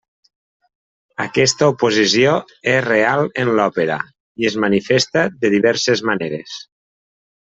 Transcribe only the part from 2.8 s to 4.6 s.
real en l'òpera i es